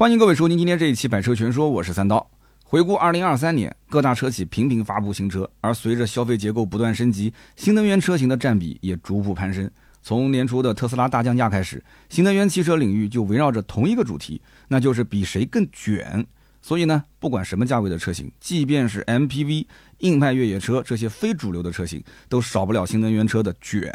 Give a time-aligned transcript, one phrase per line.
[0.00, 2.26] 欢迎各位收听今天这一期《百车全说》，我是三刀。
[2.64, 9.70] 回顾二零二三年，各大车企频频发布新车，而随着消费结构不断升级，新能源车型的占比也逐步攀升。
[10.00, 16.26] 从年初的特斯拉大降价开始，新能源汽车领域就围绕着同一个主题，那就是比谁更卷。
[16.62, 19.66] 所以呢，不管什么价位的车型，即便是 MPV、
[19.98, 23.92] 硬派越野车这些非主流的车型，都少不了新能源车的卷。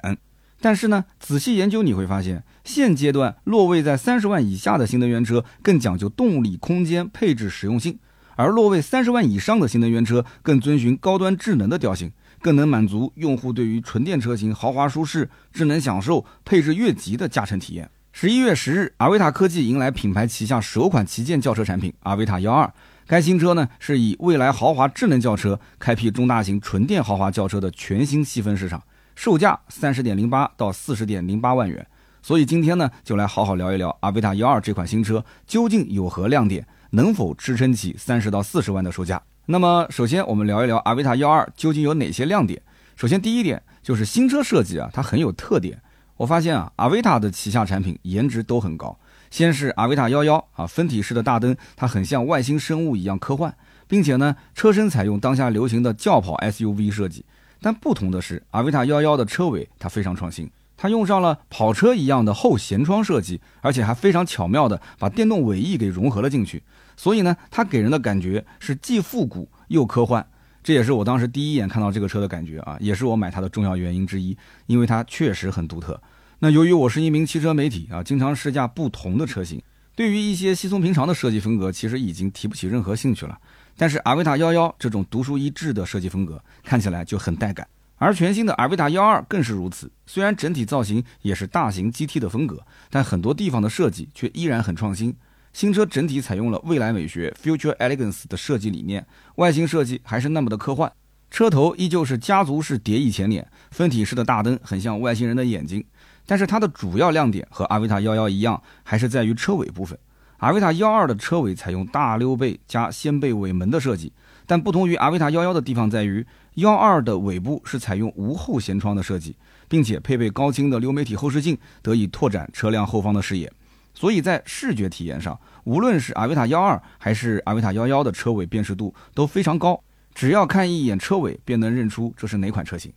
[0.62, 8.00] 但是呢，仔细研究你会发现，现阶段落位在三十万以下的新能源车更讲究动力、空间、配置、实用性。
[8.38, 17.90] 而落位三十万以上的新能源车更遵循高端智能的调性，更能满足用户对于纯电车型豪华舒适、智能享受、配置越级的驾乘体验。
[18.12, 22.74] 十一月十日，阿维塔科技迎来品牌旗下首款旗舰轿车产品阿维塔幺二。
[23.08, 28.84] 该新车呢是以未来豪华智能轿车开辟中大型纯电豪华轿车的全新细分市场，
[29.16, 31.86] 售价三十点零八到四十点零八万元。
[32.22, 36.68] 所以今天呢，就来好好聊一聊阿维塔幺二这款新车究竟有何亮点。
[36.92, 39.22] 能否支撑起三十到四十万的售价？
[39.48, 42.62] 那么，首先我们聊一聊阿维塔幺二究竟有哪些亮点。
[42.96, 45.82] 首先，第一点就是新车设计啊，它很有特点。
[46.16, 48.98] 我发现啊，阿维塔的旗下产品颜值都很高。
[49.30, 53.54] 先是阿维塔幺幺啊，分体式的大灯，它很像外星生物一样科幻，
[53.88, 57.26] 并且呢，车身采用当下流行的轿跑 SUV 设计。
[57.62, 60.50] 但不同的是，阿维塔幺幺的车尾它非常创新。
[60.78, 66.62] 它用上了跑车一样的后舷窗设计，而且还非常巧妙的把电动尾翼给融合了进去。
[66.98, 70.26] 所以呢，它给人的感觉是既复古又科幻。
[70.62, 76.02] 这也是我当时第一眼看到这个车的感觉啊，也是我买它的重要原因之一，因为它确实很独特。
[76.40, 79.62] 那由于我是一名汽车媒体啊，经常试驾不同的车型，
[79.96, 83.38] 对于一些稀松平常的设计风格，其实已经提不起任何兴趣了。
[83.78, 87.68] 但是阿维塔幺幺这种独树一帜的设计风格，看起来就很带感。
[87.98, 95.16] 而全新的阿维塔幺二更是如此，虽然整体造型也是大型 GT 的风格，但很多地方的设计却依然很创新。
[95.54, 99.06] 新车整体采用了未来美学 （Future Elegance） 的设计理念，
[99.36, 100.92] 外形设计还是那么的科幻。
[101.32, 105.84] 车头依旧是家族式叠翼前脸，分体式的大灯很像外星人的眼睛。
[106.26, 109.98] 但是它的主要亮点和阿维塔幺幺一样，还是在于车尾部分。
[110.38, 114.12] 阿维塔幺二的车尾采用大溜背加掀背尾门的设计，
[114.46, 116.26] 但不同于阿维塔幺幺的地方在于。
[116.56, 119.36] 幺二的尾部是采用无后舷窗的设计，
[119.68, 123.52] 并且配备高清的流媒体后视镜，得以拓展车辆后方的视野。
[123.94, 129.78] 所以在视觉体验上，无论是阿维塔幺二还是阿维塔幺幺的车尾辨识度都非常高，
[130.14, 132.90] 只要看一眼车尾便能认出这是哪款车型。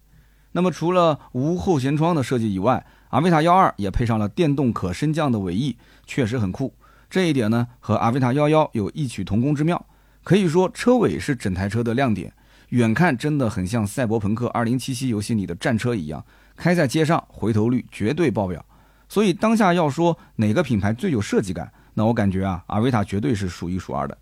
[0.52, 5.76] 那么除了无后舷窗的设计以外，阿维塔幺二也配上了电动可升降的尾翼，
[6.06, 6.72] 确实很酷。
[7.10, 9.86] 这一点呢，和阿维塔幺幺有异曲同工之妙，
[10.22, 12.32] 可以说车尾是整台车的亮点。
[12.70, 16.22] 远看真的很像《赛博朋克2077》游戏里的战车一样，
[16.54, 18.62] 开在街上回头率绝对爆表。
[19.08, 24.18] 所以当下要说哪个品牌最有设计感，那我感觉啊，阿维塔绝对是数一数二的。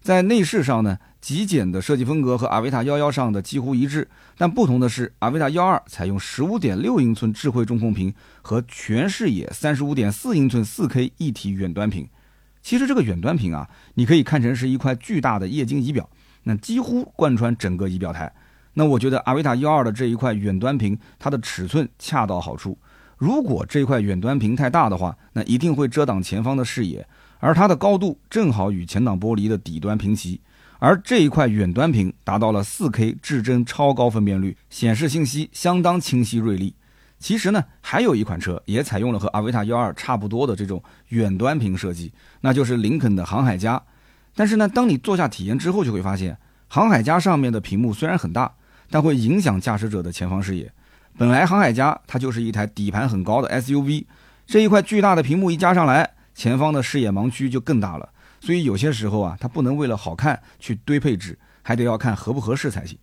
[0.00, 4.08] 在内饰上呢，极简的设计风格和阿维塔幺幺上的几乎一致，
[4.38, 12.08] 但不同的是，阿维塔幺二采用15.6英寸智慧中控屏和全视野35.4英寸 4K 一体远端屏。
[12.62, 16.08] 其实这个远端屏啊，你可以看成是一块巨大的液晶仪表。
[16.44, 18.32] 那几乎贯穿整个仪表台。
[18.74, 22.78] 那我觉得阿维塔幺二的这一块远端屏，它的尺寸恰到好处。
[23.18, 27.06] 如果这块远端屏太大的话，那一定会遮挡前方的视野。
[27.40, 30.40] 而它的高度正好与前挡玻璃的底端平齐。
[30.78, 36.74] 而这一块远端屏达到了 4K 至臻超高分辨率，显示信息相当清晰锐利。
[37.20, 42.10] 其实呢，还有一款车也采用了和阿维塔幺二差不多的这种远端屏设计，
[42.40, 43.80] 那就是林肯的航海家。
[44.34, 46.36] 但是呢，当你坐下体验之后，就会发现，
[46.66, 48.50] 航海家上面的屏幕虽然很大，
[48.88, 50.72] 但会影响驾驶者的前方视野。
[51.18, 54.06] 本来航海家它就是一台底盘很高的 SUV，
[54.46, 58.08] 这一块巨大的屏幕一加上来，前方的视野盲区就更大了。
[58.40, 62.96] 所以有些时候啊，它不能为了好看去堆配置，还得要看合不合适才行。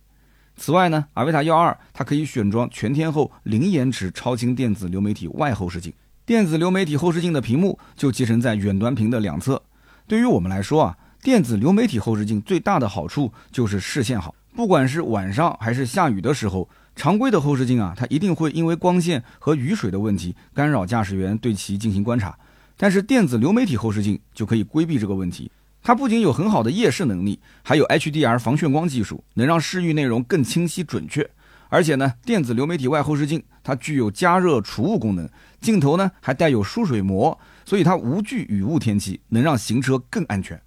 [0.58, 5.92] 此外呢，阿维塔幺二它可以选装全天候零延迟超清电子流媒体外后视镜，
[6.26, 9.62] 电子流媒体后视镜的屏幕就集成在远端屏的两侧。
[10.06, 10.98] 对于我们来说啊。
[11.20, 22.38] 电子流媒体后视镜最大的好处就是视线好，不管是晚上还是下雨的时候，常规的后视镜啊，它一定会因为光线和雨水的问题干扰驾驶员对其进行观察。
[22.76, 25.50] 但是电子流媒体后视镜就可以规避这个问题，
[25.82, 31.28] 它不仅有很好的夜视能力，还有 HDR 防眩光技术，能让视域内容更清晰准确。
[31.70, 35.28] 而且呢，电子流媒体外后视镜它具有加热除雾功能，
[35.60, 40.60] 镜头呢还带有疏水膜，所以它无惧雨雾天气，能让行车更安全。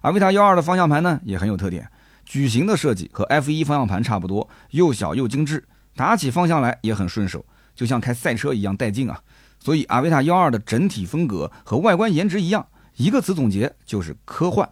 [0.00, 1.86] 阿维塔幺二的方向盘呢也很有特点，
[2.24, 5.62] 矩形的设计和 F 一方向盘差不多，又小又精致，
[5.94, 9.20] 打起方向来也很顺手，就像开赛车一样带劲啊！
[9.58, 12.66] 所以阿维塔幺二的整体风格和外观颜值一样，
[12.96, 14.68] 一个词总结就是科幻。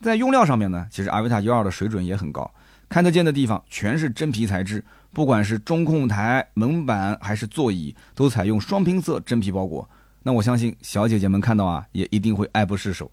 [0.00, 2.50] 在用料上面呢，其实阿维塔幺二的水准也很高，
[2.88, 9.88] 看得见的地方全是真皮材质，不管是中控台、门板还是座椅，都采用双拼色真皮包裹。
[10.22, 13.10] 那我相信小姐姐们看到啊，也一定会爱不释手。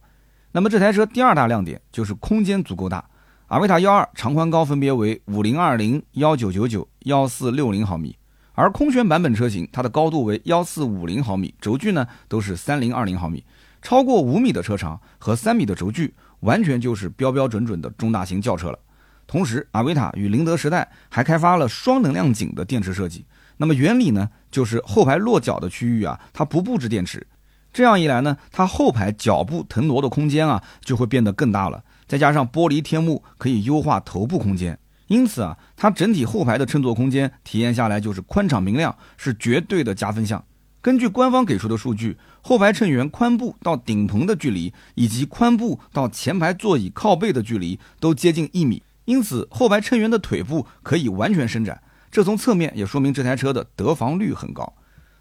[0.52, 3.04] 那么这台车第二大亮点就是空间足够大，
[3.48, 8.18] 阿维塔幺二长宽高分别为五零二零、幺九九九、幺四六零毫米，
[8.54, 13.44] 而空悬版本车型它的高度为幺四五零毫米，轴距呢都是三零二零毫米，
[13.84, 16.16] 超过五米的车长和三米的轴距。
[16.44, 18.78] 完全就是标标准准的中大型轿车了。
[19.26, 23.26] 同时，阿维塔与宁德时代还开发了双能量井的电池设计。
[23.56, 27.26] 那么原理呢，就是后排落脚的区域啊，它不布置电池。
[27.72, 31.82] 这样一来呢，它后排脚部腾挪的空间啊，就会变得更大了。
[32.06, 34.78] 再加上玻璃天幕，可以优化头部空间。
[35.08, 40.44] 因此啊，它整体后排的乘坐空间体验下来就是宽敞明亮，是绝对的加分项。
[40.84, 51.82] 根据官方给出的数据，后排乘员髋部到顶棚的距离，以及髋部到前排座椅靠背的距离都接近一米，因此后排乘员的腿部可以完全伸展。
[52.12, 54.74] 这从侧面也说明这台车的得房率很高。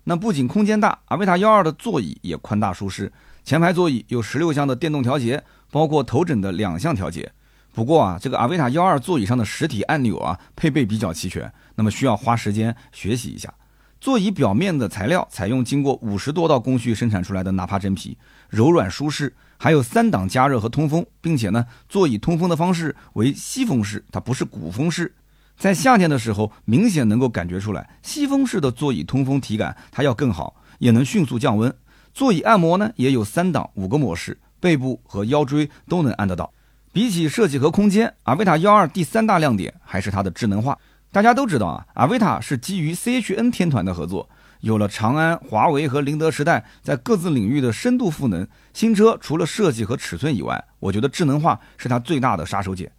[0.03, 3.13] 那不仅空间大，阿维塔幺二的座椅也宽大舒适，
[3.45, 7.31] 前排座椅有十六项的电动调节，包括头枕的两项调节。
[7.73, 13.55] 不过啊，这个阿维塔幺二座椅上的实体按钮啊，配备比较齐全，那么需要花时间学习一下。
[14.03, 18.19] 座椅表面的材料采用经过五十多道工序生产出来的纳帕真皮，
[18.49, 25.15] 柔软舒适，还有三档加热和通风，并且呢，座椅通风的方式为西风式，它不是鼓风式。
[25.57, 31.73] 在夏天的时候，明显能够感觉出来，西风式的座椅通风体感它要更好，也能迅速降温。
[32.13, 36.53] 座椅按摩呢也有三档五个模式，背部和腰椎都能按得到。
[36.93, 40.77] 比起设计和空间，阿维塔幺二第三大亮点还是它的智能化。
[41.13, 44.27] 大家都知道啊，阿维塔是基于 CHN 天团的合作，
[44.61, 48.49] 有了长安、华为和宁德时代在各自领域的深度赋能。
[48.73, 52.91] 新车除了设计和尺寸以外，我觉得智能化是它最大的杀手锏。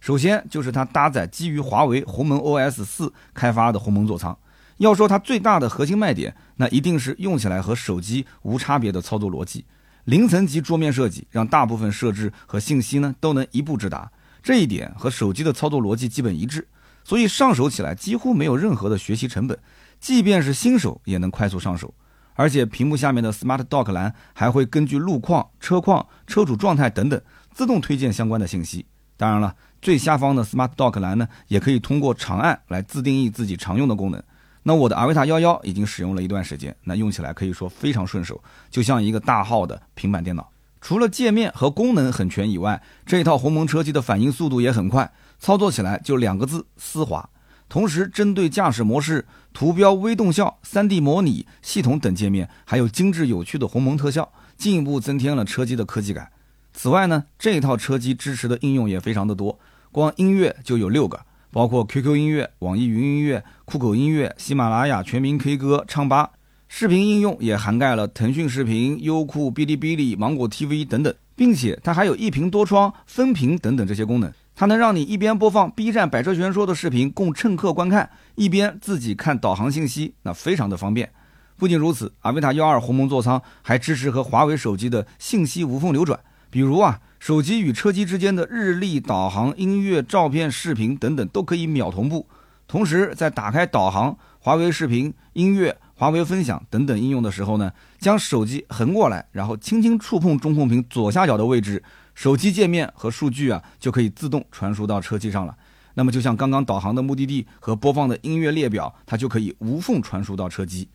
[0.00, 4.36] 首先就是它搭载基于华为鸿蒙 OS 四开发的鸿蒙座舱。
[4.76, 9.64] 要说它最大的核心卖点，那一定是用起来和手机无差别的操作逻辑。
[10.04, 14.10] 零层级桌面设计让大部分设置和信息呢都能一步直达，
[14.42, 16.68] 这一点和手机的操作逻辑基本一致。
[17.04, 19.58] 所以上手起来几乎没有任何的学习成本，
[20.00, 21.92] 即便是新手也能快速上手。
[22.34, 27.20] 而且屏幕下面的 Smart Dock 栏还会根据路况、车况、车主状态等等，
[27.52, 28.86] 自动推荐相关的信息。
[29.18, 34.22] 当然了，最下方的 Smart Dock 栏呢，也可以通过长按来自定义自己常用的功能。
[34.62, 40.48] 那我的阿维塔幺幺已经使用了一段时间，那用起来可以说非常顺手，就像一个大号的平板电脑。
[40.80, 45.12] 除了界面和功能很全以外，这套鸿蒙车机的反应速度也很快。
[45.42, 47.28] 操作起来就两个字丝滑，
[47.68, 56.30] 同时针对驾驶模式、图标微动效、3D 模拟系统等界面，还有精致有趣的鸿蒙特效，进一步增添了车机的科技感。
[56.72, 59.58] 此外呢，这套车机支持的应用也非常的多，
[59.90, 66.30] 光音乐就有六个，包括 QQ 音乐、网易云音乐、酷狗音乐、喜马拉雅、全民 K 歌、唱吧。
[66.68, 74.32] 视频应用也涵盖了腾讯视频、优酷、哔哩哔哩、芒果 TV 等等，并且它还有一屏多窗、分屏等等这些功能。
[74.54, 81.10] 它能让你一边播放 B 站百车全说的视频供乘客观看，一边自己看导航信息，那非常的方便。
[81.56, 86.18] 不仅如此，阿维塔幺二鸿蒙座舱还支持和华为手机的信息无缝流转，
[86.50, 92.28] 比如啊，手机与车机之间的日历、导航、音乐、照片、视频等等都可以秒同步。
[92.66, 101.82] 同时，在打开导航、华为视频、音乐、华为分享等等应用的时候呢，将手机横过来，然后轻轻触碰中控屏左下角的位置。
[102.14, 105.56] 手机界面和数据啊，就可以自动传输到车机上了。
[105.94, 110.88] 那么，就像刚刚导航的目的地和播放的音乐列表，它就可以无缝传输到车机。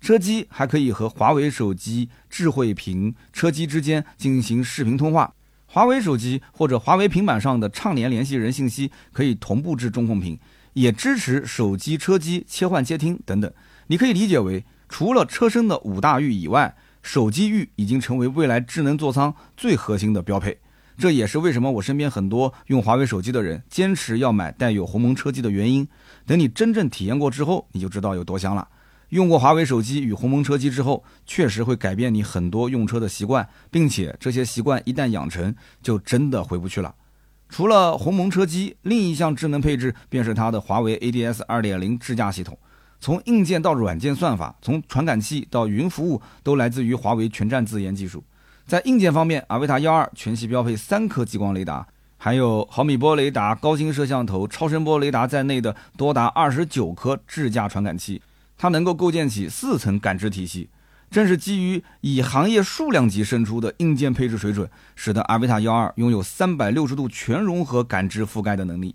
[0.00, 5.32] 车机还可以和华为手机、智慧屏、车机之间进行视频通话。
[5.66, 10.38] 华为手机或者华为平板上的畅联联系人信息可以同步至中控屏，
[10.72, 13.52] 也支持手机、车机切换接听等等。
[13.88, 16.76] 你可以理解为，除了车身的五大域以外。
[17.02, 20.58] 手机域已经成为未来智能座舱最核心的标配，
[20.98, 25.88] 这也是为什么我身边很多用华为手机的人坚持要买带有鸿蒙车机的原因。
[26.26, 28.68] 等你真正体验过之后，你就知道有多香了。
[29.08, 35.52] 用过华为手机与鸿蒙车机之后，确实会改变你很多用车的习惯，并且这些习惯一旦养成，
[35.82, 36.94] 就真的回不去了。
[37.48, 42.56] 除了鸿蒙车机，另一项智能配置便是它的华为 ADS 2.0智驾系统。
[43.00, 48.22] 从硬件到软件算法，从传感器到云服务，都来自于华为全站自研技术。
[48.66, 51.86] 在硬件方面，阿维塔幺二全系标配三颗激光雷达，
[52.18, 58.20] 还有毫米波雷达、高清摄像头、超声波雷达在内的多达二十九颗智驾传感器，
[58.58, 60.68] 它能够构建起四层感知体系。
[61.10, 68.94] 正是基于以行业数量级胜出的硬件配置水准，使得阿维塔幺二拥有三百六十度全融合感知覆盖的能力。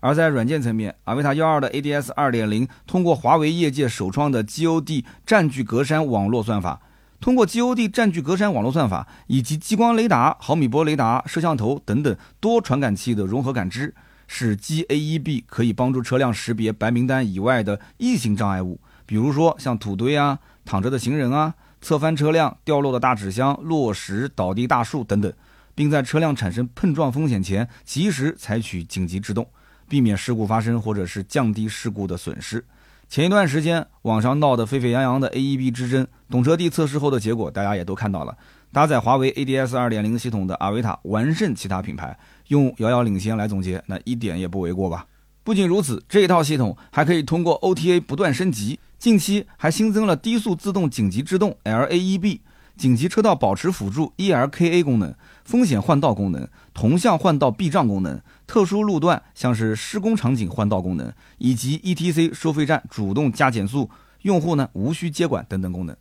[0.00, 6.80] 而在软件层面，阿维塔幺二的 ADS 二点零通过华为业界首创的 GOD 占据格栅网络算法，
[7.20, 13.94] 通过 GOD 占据格栅网络算法以及激光雷达、毫米波雷达、摄像头等等多传感器的融合感知，
[14.26, 21.52] 使 GAEB 可以帮助车辆识别白名单以外的异性障碍物，比如说像土堆啊、躺着的行人啊、
[21.82, 25.30] 侧翻车辆、掉落的大纸箱、落石、倒地大树等等，
[25.74, 29.46] 并在车辆产生碰撞风险前及时采取紧急制动。
[29.90, 32.64] 避免事故发生，或者是降低事故的损失。
[33.08, 38.38] 前一段时间网上闹得沸沸扬扬的 AEB 之争，懂车帝测试后的结果大家也都看到了。
[38.72, 42.16] 搭载华为 ADS 2.0系统的阿维塔完胜其他品牌，
[42.46, 45.04] 用遥遥领先来总结，那一点也不为过吧？
[45.42, 52.38] 不仅如此，这一套系统还可以通过 OTA 不断升级，近期还新增了低速自动紧急制动 LAEB、
[52.76, 55.12] 紧急车道保持辅助 ELKA 功能。
[55.50, 63.90] 风险换道功能、同向换道避障功能、特殊路段像是施工场景换道功能，以及 ETC 收费站主动加减速，
[64.22, 65.96] 用户呢无需接管等等功能。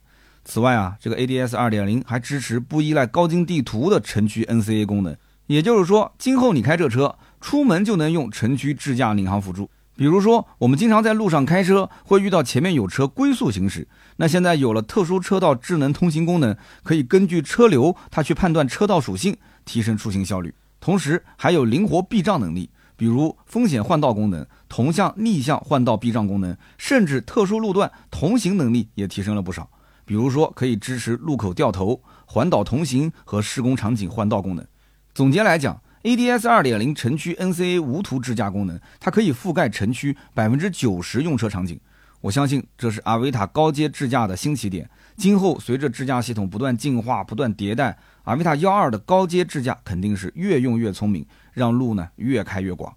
[0.45, 9.67] 此外啊，这个 ADS 2.0还支持不依赖高精地图的城区 NCA 功能，也就是说，今后你开这车出门就能用城区智驾领航辅助。
[9.99, 13.85] 比如说，我们经常在路上开车会遇到前面有车龟速行驶。
[14.15, 20.55] 那现在有了特殊车道智能通行功能，可以根据车流，它去判断车道属性，提升出行效率。
[20.79, 29.69] 同时还有灵活避障能力，比如风险换道功能、同向逆向换道避障功能，甚至特殊路段同行能力也提升了不少。
[30.05, 34.65] 比如说可以支持路口掉头、环岛同行和施工场景换道功能。
[35.13, 41.79] 总结来讲，ADS 2.0城区 NCA 无图智驾功能，它可以覆盖城区百分之九十用车场景。
[42.21, 44.89] 我相信这是阿维塔高阶智驾的新起点。
[45.15, 52.93] 今后随着智驾系统不断进化、不断迭代，阿维塔幺二的高阶智驾肯定是越用越聪明，让路呢越开越广。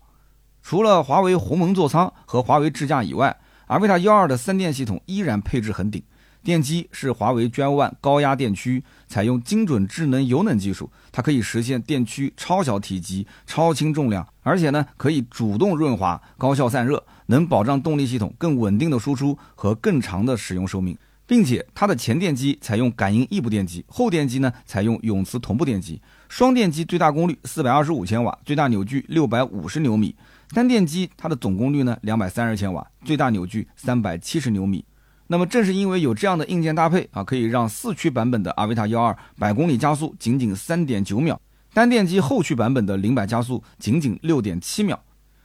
[0.61, 6.02] 除了华为鸿蒙座舱和华为智驾以外，阿维塔幺二的三电系统依然配置很顶。
[6.43, 20.97] 电机是华为 Drive One 高压电驱，采用精准智能油冷技术，它可以实现电驱超小体积、超轻重量，而且呢可以主动润滑、高效散热，能保障动力系统更稳定的输出和更长的使用寿命。
[21.25, 25.99] 并且它的前电机采用感应异步电机，后电机呢采用永磁同步电机。
[26.29, 30.15] 双电机最大功率四百二十五千瓦，最大扭矩六百五十牛米；
[30.51, 34.85] 单电机它的总功率呢两百三十千瓦，最大扭矩三百七十牛米。
[35.29, 41.41] 那么正是因为有这样的硬件搭配啊，可以让四驱版本的阿维塔幺二百公里加速仅仅三点九秒，
[41.73, 45.02] 单电机后驱版本的零百加速仅仅六点七秒。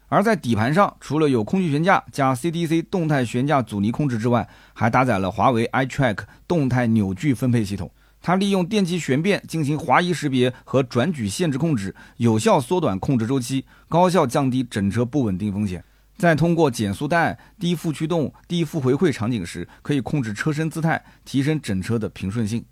[0.10, 7.92] 而在底盘上，除了有空气悬架加 CDC 动态悬架阻尼控制之外，还搭载了华为 iTrack 动态扭矩分配系统，
[8.22, 15.84] 它利用电机旋变进行滑移识别和转矩限制控制，有效缩短控制周期，高效降低整车不稳定风险。
[16.18, 22.66] 再通过减速带、低负驱动、低负回馈场景时，可以控制车身姿态，提升整车的平顺性。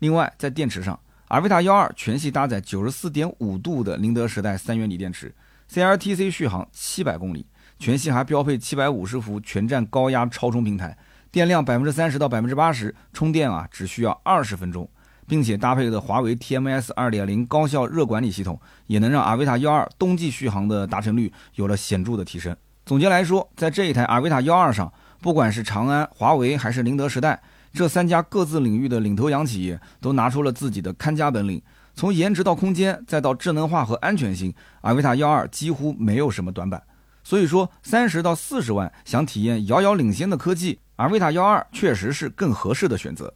[0.00, 5.34] 另外，在电池上，阿维塔幺二全系搭载九十四点五度的宁德时代三元锂电池
[5.72, 7.46] ，CLTC 续航七百公里，
[7.78, 10.96] 全系还标配七百五十伏全站高压超充平台，
[11.30, 14.86] 电量百分之三十到百分之八十，充电啊只需要二十分钟，
[15.26, 22.54] 并且搭配的华为 TMS 二点零高效热管理系统，也能让阿维塔幺二冬季续航的达成率有了显著的提升。
[22.90, 27.40] 总结来说，在这一台阿维塔幺二上，不管是长安、华为还是宁德时代
[27.72, 31.62] 这三家各自领域的领头羊企业，都拿出了自己的看家本领。
[31.94, 36.82] 从颜值到空间，再到智能化和安全性，阿维塔幺二几乎没有什么短板。
[37.22, 43.32] 所以说，三十到四十万想体验遥遥领先的科技，阿维塔幺二确实是更合适的选择。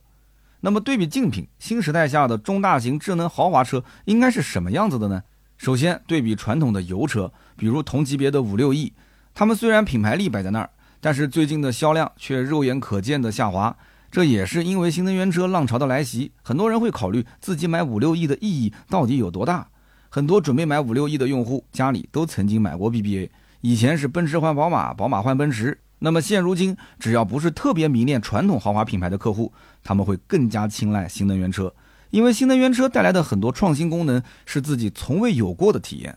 [0.63, 5.23] 那么对比竞品，新时代下的中大型智能豪华车应该是什么样子的呢？
[5.57, 8.93] 首先对比传统的油车，比如同级别的五六 E。
[9.35, 13.77] 他们虽然品牌力摆在那儿，但是最近的销量却肉眼可见的下滑。
[14.09, 19.67] 这也是因为新能源车浪潮的来袭，很多人会考虑自己买五六亿的意义到底有多大。
[20.09, 23.29] 很多准备买五六亿的用户家里都曾经买过 BBA，
[23.61, 25.77] 以前是奔驰换宝马，宝马换奔驰。
[25.99, 31.75] 那么现如今，只要不是特别迷恋传统豪华品牌的客户，他们会更加青睐新能源车，
[32.11, 36.17] 因为新能源车带来的很多创新功能是自己从未有过的体验。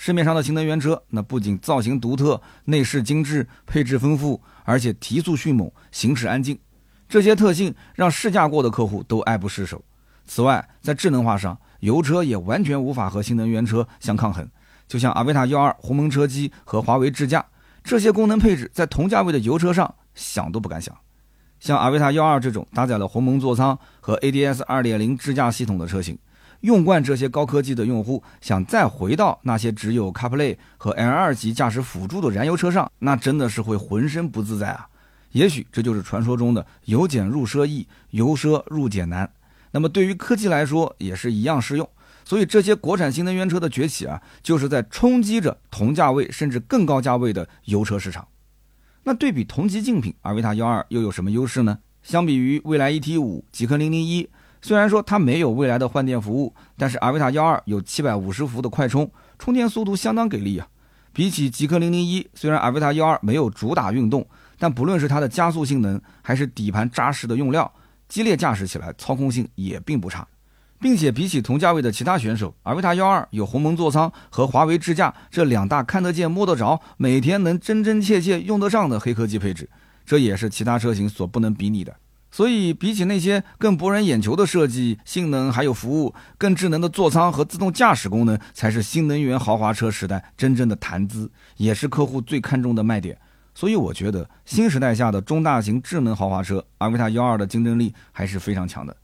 [0.00, 6.56] 市面上的新能源车，那不仅造型独特、内饰精致、配置丰富，而且提速迅猛、行驶安静，
[7.08, 9.82] 这些特性让试驾过的客户都爱不释手。
[10.24, 14.48] 此外，在智能化上，油车也完全无法和新能源车相抗衡。
[14.86, 17.44] 就像阿维塔幺二、鸿蒙车机和华为智驾
[17.82, 20.96] 这些功能配置，在同价位的油车上想都不敢想。
[21.58, 26.16] 像阿维塔幺二这种搭载了鸿蒙座舱和 ADS 二点零智驾系统的车型，
[26.60, 34.88] 用惯这些高科技的用户，想再回到那些只有 CarPlay 和 L 二级驾驶辅助的燃油车上，那真的是会浑身不自在啊！
[35.32, 39.30] 也许这就是传说中的由俭入奢易，由奢入俭难。
[39.70, 41.88] 那么对于科技来说，也是一样适用。
[42.24, 48.26] 所以这些国产新能源车的崛起啊，就是在冲击着同价位甚至更高价位的油车市场。
[49.04, 51.78] 那对比同级竞品，阿维塔幺二又有什么优势呢？
[52.02, 54.28] 相比于蔚来 ET 五、极氪零零一，
[54.60, 60.66] 虽然说它没有未来的换电服务，但是阿维塔幺二有七百五十伏的快充，充电速度相当给力啊。
[61.12, 64.26] 比起极氪零零一，虽然阿维塔幺二没有主打运动，
[64.58, 67.72] 但不论是它的加速性能，还是底盘扎实的用料，
[68.08, 70.26] 激烈驾驶起来操控性也并不差。
[70.80, 79.68] 并且比起同价位的其他选手，阿维塔幺二有鸿蒙座舱和华为智驾这两大看得见摸得着、每天能真真切切用得上的黑科技配置，
[80.06, 81.92] 这也是其他车型所不能比拟的。
[82.30, 93.18] 所以，比起那些更博人眼球的设计、性能还有服务，更智能的座舱和自动驾驶功能，才是新能源豪华车时代真正的谈资，也是客户最看重的卖点。
[93.54, 98.96] 所以，我觉得新时代下的中大型智能豪华车阿维塔幺二的竞争力还是非常强的。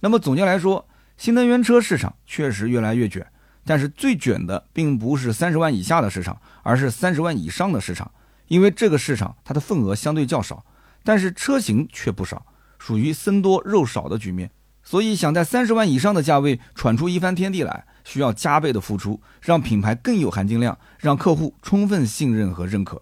[0.00, 0.86] 那么，总结来说。
[1.16, 3.24] 新能源车市场确实越来越卷，
[3.64, 8.10] 但是最卷的并不是三十万以下的市场，而是三十万以上的市场。
[8.48, 10.64] 因为这个市场它的份额相对较少，
[11.04, 12.44] 但是车型却不少，
[12.84, 14.50] 属于僧多肉少的局面。
[14.82, 23.00] 所以想在三十万以上的价位闯出一番天地来，需要加倍的付出，让品牌更有含金量，让客户充分信任和认可。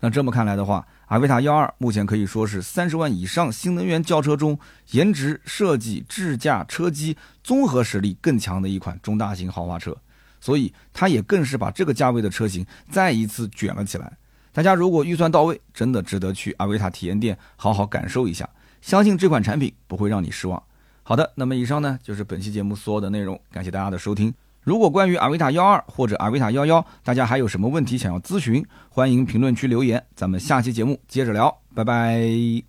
[0.00, 4.58] 那这么看来的话，阿维塔幺二目前可以说是三十万以上新能源轿车中
[4.90, 9.96] 颜值、设计、智驾、车机综合实力更强的一款中大型豪华车，
[10.42, 14.12] 所以它也更是把这个价位的车型再一次卷了起来。
[14.52, 18.46] 大家如果预算到位，真的值得去阿维塔体验店好好感受一下，
[18.82, 20.62] 相信这款产品不会让你失望。
[21.02, 24.32] 好的，那么以上呢就是本期节目所有的内容，感谢大家的收听。
[24.60, 32.62] 如果关于阿维塔幺二或者阿维塔幺幺，大家还有什么问题想要咨询，欢迎评论区留言，咱们下期节目接着聊，拜拜。